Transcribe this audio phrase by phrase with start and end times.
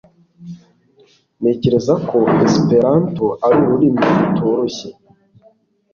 [1.39, 4.89] Ntekereza ko Esperanto ari ururimi rutoroshye.